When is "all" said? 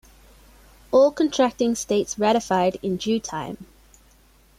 0.89-1.11